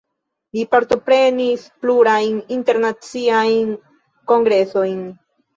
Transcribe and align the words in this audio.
Li 0.57 0.61
partoprenis 0.71 1.67
plurajn 1.83 2.41
internaciajn 2.57 3.71
kongresojn. 4.33 5.01